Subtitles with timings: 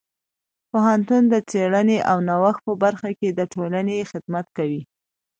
[0.69, 4.81] پوهنتون د څیړنې او نوښت په برخه کې د ټولنې خدمت کوي.